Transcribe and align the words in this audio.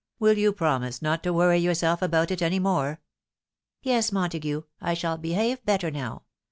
WiU 0.19 0.35
you 0.35 0.51
promise 0.51 0.99
not 1.03 1.21
to 1.21 1.31
worry 1.31 1.59
yourself 1.59 2.01
about 2.01 2.31
it 2.31 2.41
any 2.41 2.57
more?"" 2.57 2.99
Yes, 3.83 4.11
Montague. 4.11 4.63
I 4.81 4.95
shall 4.95 5.15
behave 5.19 5.63
better 5.63 5.91
now. 5.91 6.23